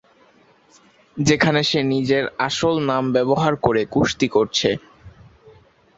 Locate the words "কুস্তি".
3.93-4.27